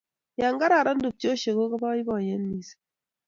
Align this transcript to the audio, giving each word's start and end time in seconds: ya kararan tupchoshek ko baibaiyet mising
ya 0.39 0.49
kararan 0.59 0.99
tupchoshek 1.03 1.55
ko 1.69 1.75
baibaiyet 1.83 2.43
mising 2.49 2.81